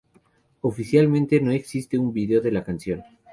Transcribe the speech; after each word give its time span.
Oficialmente 0.61 1.39
no 1.39 1.51
existe 1.51 1.99
un 1.99 2.11
video 2.11 2.41
de 2.41 2.51
la 2.51 2.63
canción. 2.63 3.03